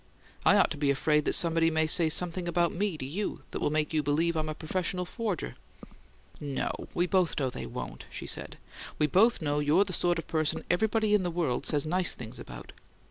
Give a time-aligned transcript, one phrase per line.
[0.47, 3.59] I ought to be afraid that somebody may say something about me to you that
[3.59, 5.53] will make you believe I'm a professional forger."
[6.39, 6.71] "No.
[6.95, 8.57] We both know they won't," she said.
[8.97, 12.39] "We both know you're the sort of person everybody in the world says nice things
[12.39, 12.71] about."